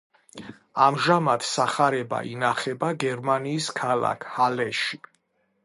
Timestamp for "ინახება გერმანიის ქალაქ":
2.31-4.29